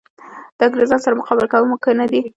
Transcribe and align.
د 0.57 0.59
انګرېزانو 0.67 1.03
سره 1.05 1.19
مقابله 1.19 1.47
کول 1.51 1.63
ممکن 1.69 1.93
نه 2.01 2.05
دي. 2.11 2.21